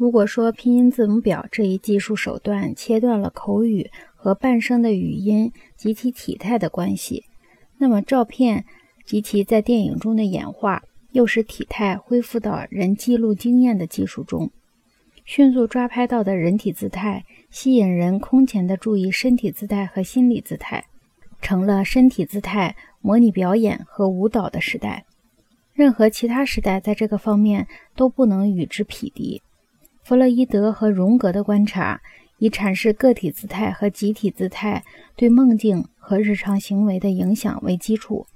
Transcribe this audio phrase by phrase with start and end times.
[0.00, 7.26] 如果说拼音字母表这一技术手段切断了口语和半声的语音及其体态的关系，
[7.76, 8.64] 那么照片
[9.04, 10.82] 及其在电影中的演化，
[11.12, 14.50] 又使体态恢复到人记录经验的技术中。
[15.26, 20.86] 迅速抓拍到的人体姿态，吸引人空前的注意身体姿态和心理姿态，
[21.42, 25.04] 成了身体姿态模拟表演和舞蹈的时代。
[25.74, 29.42] 任何其他时代在这个方面都不能与之匹敌。
[30.02, 32.00] 弗洛伊德和荣格的观察，
[32.38, 34.82] 以阐释个体姿态和集体姿态
[35.14, 38.26] 对梦境和日常行为的影响为基础。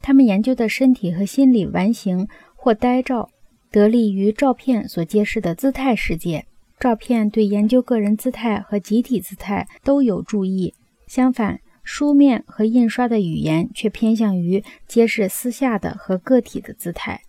[0.00, 3.28] 他们研究的身体和心理完形或呆照，
[3.70, 6.46] 得力于照片所揭示的姿态世界。
[6.78, 10.72] 照片对研究个人姿态和集体姿态都有助益。
[11.06, 17.20] 相反，书面和印刷的语言却偏向于揭示私下的和个体的姿态。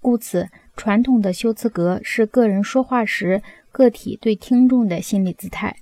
[0.00, 0.48] 故此。
[0.76, 5.76] 传统的修辞格是个人说话时个体对听众的心理姿态，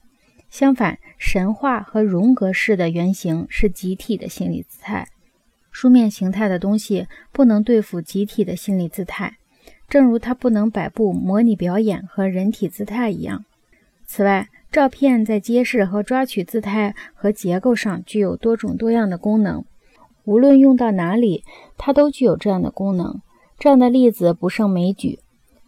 [0.48, 5.09] 相反，神话和荣格式的原型是集体的心理姿态。
[5.73, 9.36] 书面形态的东西不能对付集体的心理姿态，
[9.89, 13.45] 正如它不能摆布模拟表演和人体姿态一样。
[14.06, 19.64] 此外，照片在揭示和抓取姿态和结构上具有多种多样的功能，
[20.25, 21.42] 无论用到哪里，
[21.77, 23.20] 它都具有这样的功能。
[23.58, 25.20] 这样的例子不胜枚举，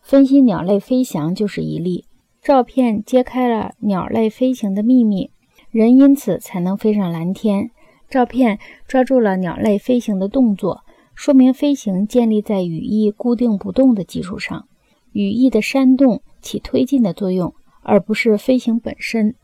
[0.02, 2.04] 分析鸟类飞翔就是一例。
[2.42, 5.30] 照片揭开了鸟类飞行的秘密，
[5.70, 7.70] 人因此才能飞上蓝天。
[8.08, 10.84] 照片抓住了鸟类飞行的动作，
[11.14, 14.68] 说明飞行建立在羽翼固定不动的基础上，
[15.12, 19.34] 羽翼的煽动起推进的作用，而不是飞行本身。